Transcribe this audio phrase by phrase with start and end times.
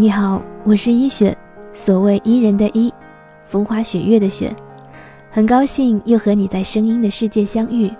[0.00, 1.36] 嗨，你好，我是一雪，
[1.74, 2.90] 所谓伊人的伊，
[3.50, 4.50] 风花雪月的雪，
[5.30, 7.92] 很高兴又和你在声音的世界相遇。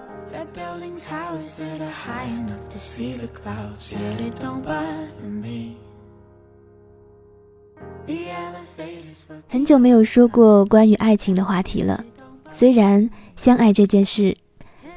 [9.46, 12.02] 很久没有说过关于爱情的话题了，
[12.51, 14.35] 虽然相爱这件事，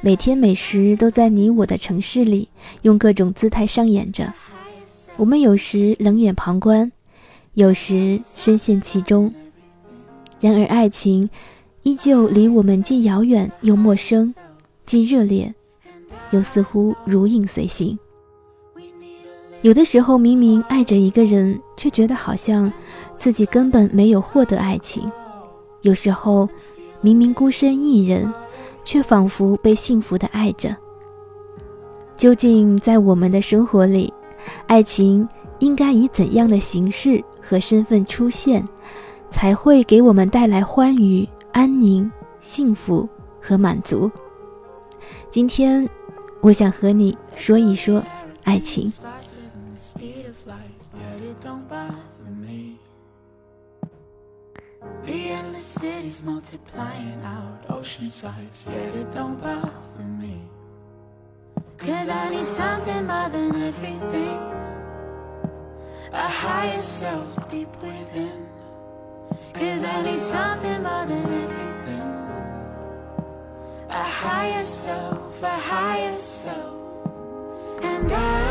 [0.00, 2.48] 每天每时都在你我的城市里
[2.80, 4.32] 用各种姿态上演着。
[5.16, 6.90] 我们有时冷眼旁观，
[7.54, 9.32] 有时深陷其中。
[10.40, 11.28] 然而，爱情
[11.84, 14.34] 依旧离我们既遥远又陌生，
[14.84, 15.52] 既热烈
[16.30, 17.98] 又似乎如影随形。
[19.62, 22.70] 有的时候，明明爱着一个人，却觉得好像
[23.16, 25.08] 自己根本没有获得爱情；
[25.82, 26.48] 有时候，
[27.00, 28.30] 明明孤身一人，
[28.84, 30.76] 却仿佛被幸福的爱着。
[32.16, 34.12] 究竟在我们的生活里？
[34.66, 35.26] 爱情
[35.64, 38.62] 应该以怎样的形式和身份出现，
[39.30, 42.10] 才会给我们带来欢愉、安宁、
[42.42, 43.08] 幸福
[43.40, 44.10] 和满足？
[45.30, 45.88] 今天，
[46.42, 48.04] 我想和你说一说
[48.42, 48.92] 爱情。
[61.76, 64.63] Cause I need something more than everything.
[66.14, 68.46] A higher self deep within.
[69.52, 72.08] Cause I need something more than everything.
[73.90, 76.74] A higher self, a higher self.
[77.82, 78.43] And I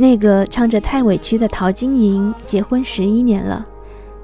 [0.00, 3.62] 那个唱着太委屈的陶晶莹结婚十一年了，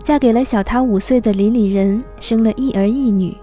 [0.03, 3.37] 嫁给了小她五岁的李李仁，生了一儿一女。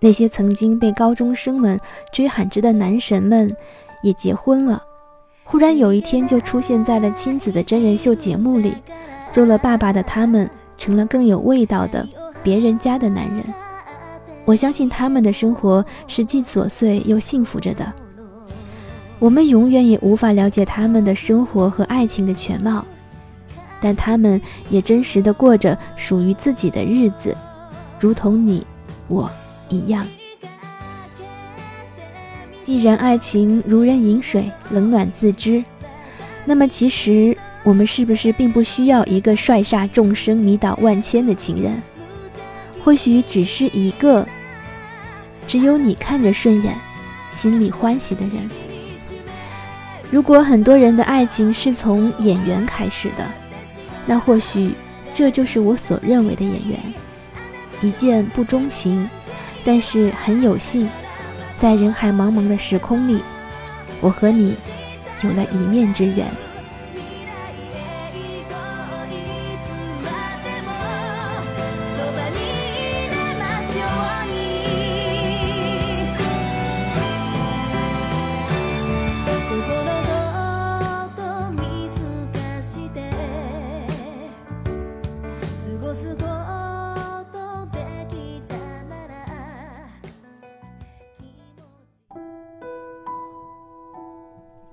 [0.00, 1.80] 那些曾经被高中生们
[2.12, 3.56] 追喊着的男神们，
[4.02, 4.82] 也结婚了。
[5.42, 8.74] 忽然有一天，就出现在了亲子的真人秀节目里，
[9.32, 10.48] 做了爸爸的他们。
[10.76, 12.08] 成了更有味道的
[12.42, 13.44] 别人家的男人，
[14.46, 17.92] 我相信他们的生活是既琐碎又幸福着的。
[19.20, 22.84] 我们永远也无法了解他们的生活和爱情的全貌，
[23.80, 27.36] 但他们也真实的过着属于自己的日子，
[28.00, 28.66] 如同你
[29.06, 29.30] 我
[29.68, 30.04] 一样。
[32.62, 35.62] 既然爱情如人饮水，冷暖自知，
[36.44, 37.36] 那么其实。
[37.62, 41.74] 我们是不是并不需要一个帅煞众生、迷倒万千的情人？
[42.82, 44.26] 或许只是一个
[45.46, 46.74] 只有你看着顺眼、
[47.30, 48.48] 心里欢喜的人。
[50.10, 53.24] 如果很多人的爱情是从演员开始的，
[54.06, 54.72] 那或许
[55.14, 56.78] 这就是我所认为的演员。
[57.80, 59.08] 一见不钟情，
[59.64, 60.88] 但是很有幸，
[61.60, 63.22] 在人海茫茫的时空里，
[64.00, 64.56] 我和你
[65.22, 66.26] 有了一面之缘。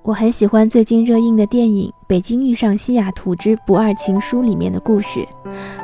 [0.08, 5.28] 我很喜欢最近热映的电影《北京遇上西雅图之不二情书》里面的故事，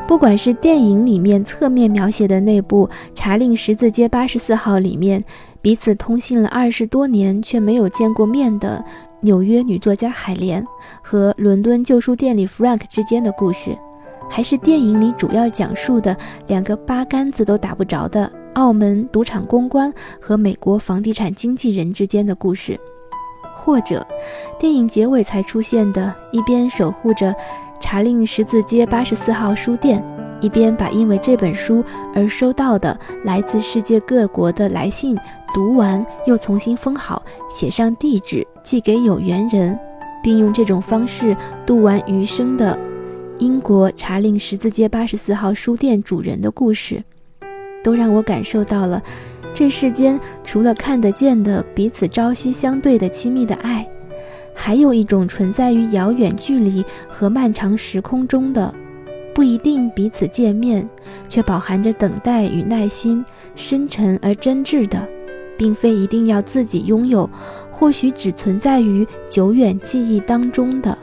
[0.07, 5.21] 不管是电影里面侧面描写的那部查令十字街八十四号里面
[5.61, 8.81] 彼此通信了二十多年却没有见过面的
[9.19, 10.65] 纽约女作家海莲
[11.01, 13.77] 和伦敦旧书店里 Frank 之间的故事，
[14.29, 16.15] 还是电影里主要讲述的
[16.47, 22.79] 两个八竿子都打不着的澳门赌场公关和美国房地产经纪人之间的故事。
[23.63, 24.05] 或者，
[24.59, 27.33] 电影结尾才出现的，一边守护着
[27.79, 30.03] 查令十字街八十四号书店，
[30.41, 31.81] 一边把因为这本书
[32.13, 35.17] 而收到的来自世界各国的来信
[35.53, 39.79] 读完，又重新封好，写上地址寄给有缘人，
[40.21, 42.77] 并用这种方式度完余生的
[43.39, 47.01] 英国查令十字街八十四号书店主人的故事，
[47.81, 49.01] 都让我感受到了。
[49.53, 53.87] 这世间除了看得见的彼此朝夕相对的亲密的爱，
[54.53, 58.73] 还有一种存在于遥远距离和漫长时空中的
[59.33, 60.87] 不一定彼此见面，
[61.29, 63.23] 却饱含着等待与耐心，
[63.55, 65.07] 深沉而真挚的，
[65.57, 67.29] 并非一定要自己拥有，
[67.71, 70.97] 或许只存在于久远记忆当中的，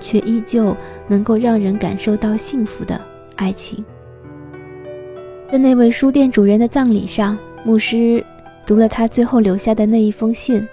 [0.00, 0.76] 却依旧
[1.08, 3.00] 能够让人感受到幸福的
[3.36, 3.84] 爱情。
[5.50, 8.24] 在那位书店主人的葬礼上，牧师
[8.64, 10.66] 读了他最后留下的那一封信。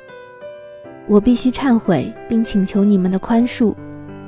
[1.08, 3.74] 我必须忏悔，并请求你们的宽恕，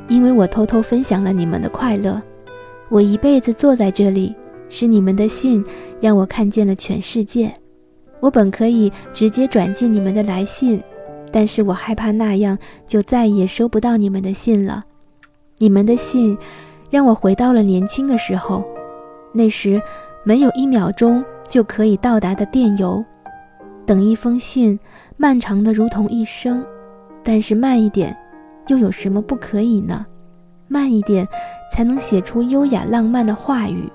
[0.08, 2.22] 因为我偷偷分享了你们的快乐。
[2.90, 4.36] 我一辈子坐在这里，
[4.70, 5.64] 是你们的信
[6.00, 7.54] 让我看见了全世界。
[8.20, 10.82] 我本可以直接转寄你们的来信，
[11.32, 14.84] 但是我害怕那样就再也收不到你们的信了。
[15.58, 16.38] 你们的信
[16.90, 18.64] 让我回到了年轻的时候，
[19.34, 19.82] 那时
[20.24, 23.04] 没有一秒钟就可以到达的电邮。
[23.86, 24.80] 等一封信，
[25.18, 26.64] 漫长的如同一生，
[27.24, 28.16] 但是慢一点，
[28.68, 30.06] 又有什么不可以呢？
[30.68, 31.28] 慢一点，
[31.72, 33.90] 才能写出优雅浪漫的话语；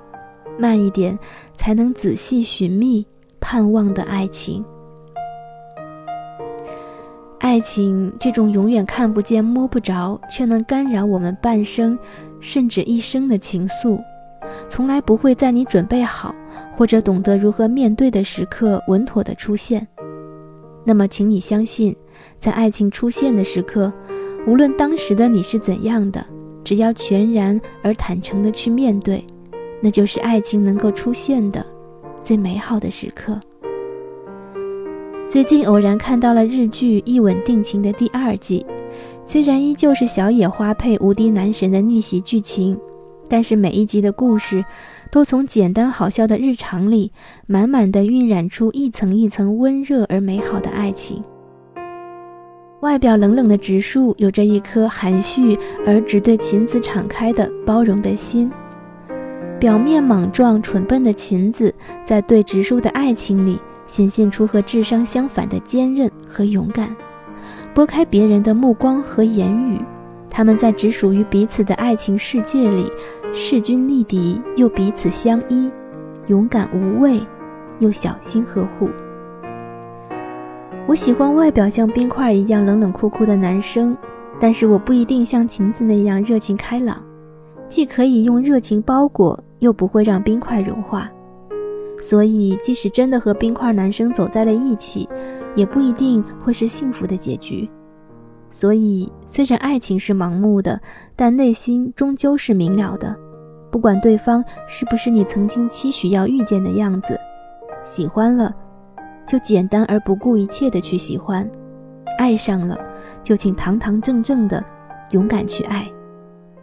[0.59, 1.17] 慢一点，
[1.57, 3.07] 才能仔细寻觅
[3.39, 4.65] 盼望的爱情。
[7.39, 11.97] 爱情这种永远看不见、摸不着，却能干扰我们半生
[12.41, 14.03] 甚至一生的情愫。
[14.69, 16.35] 从来不会在你准备好
[16.77, 19.87] 或者懂得如何面对的时刻稳妥的出现。
[20.85, 21.95] 那么，请你相信，
[22.39, 23.93] 在爱情出现的时刻，
[24.47, 26.25] 无论当时的你是怎样的，
[26.63, 29.25] 只要全然而坦诚的去面对，
[29.81, 31.65] 那就是爱情能够出现的
[32.23, 33.41] 最美好的时刻。
[35.27, 38.65] 最近偶然看到了日剧《一吻定情》的第二季，
[39.25, 42.79] 虽然依旧是小野花配无敌男神的逆袭剧情。
[43.35, 44.65] 但是每一集的故事，
[45.11, 47.11] 都从简单好笑的日常里，
[47.49, 51.21] 满满的晕染出一层一层温热而美好的爱情。
[52.79, 58.49] 外表冷冷的直树，有着一颗含蓄而只对琴子敞开的包容的心；
[59.59, 61.75] 表面莽撞蠢笨的琴子，
[62.07, 66.95] 在对直树的爱情里，显现出和智商相反的坚韧和勇敢，
[67.75, 69.81] 拨开别人的目光和言语。
[70.31, 72.91] 他们在只属于彼此的爱情世界里，
[73.37, 75.69] 势均力敌又彼此相依，
[76.29, 77.21] 勇敢无畏
[77.81, 78.89] 又小心呵护。
[80.87, 83.97] 我喜欢外表像冰块一样冷冷酷酷的男生，
[84.39, 87.03] 但是我不一定像晴子那样热情开朗，
[87.69, 91.11] 既可以用热情包裹，又不会让冰块融化。
[92.01, 95.09] 所以，即使真的和冰块男生走在了一起，
[95.57, 97.69] 也不一定会是幸福的结局。
[98.49, 100.81] 所以，虽然爱情是盲目的，
[101.17, 103.17] 但内心终究是明了的。
[103.75, 107.19] 不管对方是不是你曾经期许要遇见的样子，
[107.85, 108.55] 喜欢了，
[109.27, 111.45] 就简单而不顾一切的去喜欢；
[112.17, 112.79] 爱上了，
[113.21, 114.65] 就请堂堂正正的
[115.11, 115.91] 勇敢去爱，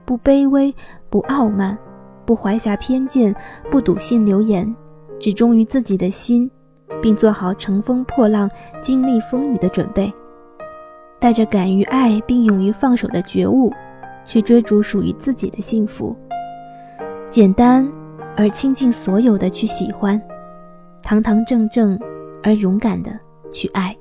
[0.06, 0.74] 不卑微，
[1.10, 1.78] 不傲慢，
[2.26, 3.36] 不怀下偏见，
[3.70, 4.74] 不笃信流言，
[5.20, 6.50] 只忠于自己的心，
[7.02, 8.50] 并做好乘风破浪、
[8.82, 10.10] 经历风雨的准备。
[11.20, 13.70] 带着敢于爱并勇于放手的觉悟，
[14.24, 16.16] 去追逐属于自己的幸福。
[17.32, 17.90] 简单
[18.36, 20.22] 而倾尽所有的去喜欢，
[21.02, 21.98] 堂堂正正
[22.44, 23.10] 而勇敢的
[23.54, 23.96] 去爱。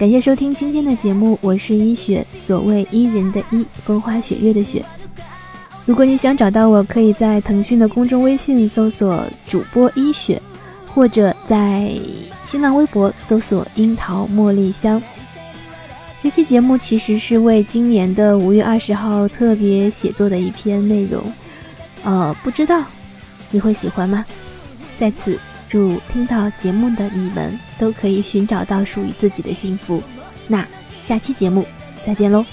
[0.00, 4.82] 感谢收听今天的节目，我是一雪，所谓伊人的伊，风花雪月的雪。
[5.84, 10.40] 如果你想找到我，可以在腾讯的公众微信搜索主播一雪，
[10.86, 11.94] 或者在
[12.46, 15.02] 新浪微博搜索樱桃茉莉香。
[16.22, 21.22] 这期节目其实是为今年的五月二十号特别写作的一篇内容，
[22.04, 22.82] 呃，不知道
[23.50, 24.24] 你会喜欢吗？
[24.98, 25.38] 在此。
[25.70, 30.02] 祝听到节目的你们都可以寻找到属于自己的幸福。
[30.48, 30.66] 那
[31.02, 31.64] 下期节目
[32.04, 32.44] 再见喽。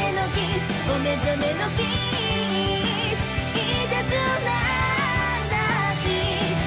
[0.00, 3.20] けのキスお目覚めのキス
[3.54, 4.48] いたずら
[5.50, 5.54] な
[6.02, 6.08] キ
[6.48, 6.64] ス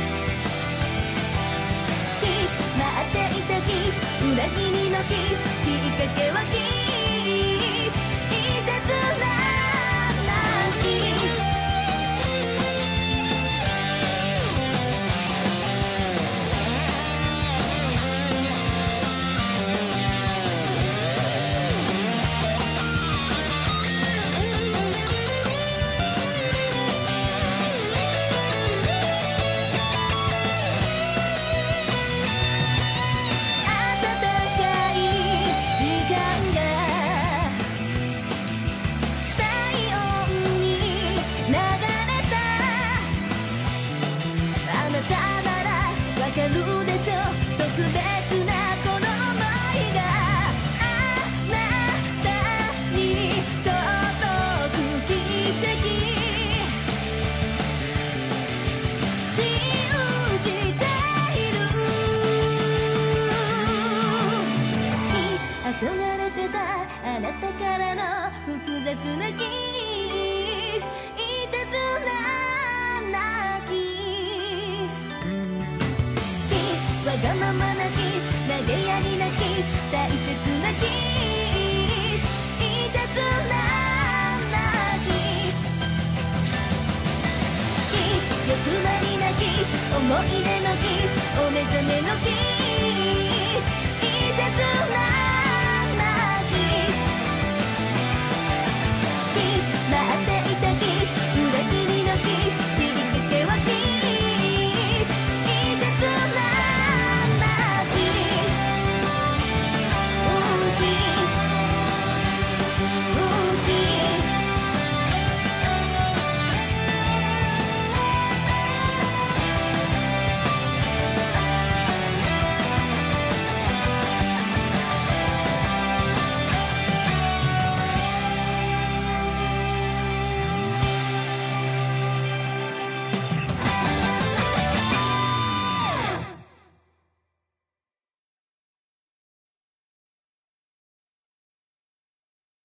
[2.22, 3.98] キス待っていたキス
[4.32, 6.73] 裏切りのキスきっかけはキス